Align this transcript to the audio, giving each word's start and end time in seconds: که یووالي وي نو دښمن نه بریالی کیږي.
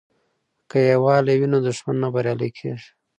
که 0.69 0.77
یووالي 0.91 1.35
وي 1.39 1.47
نو 1.53 1.59
دښمن 1.67 1.95
نه 2.03 2.09
بریالی 2.13 2.49
کیږي. 2.57 2.89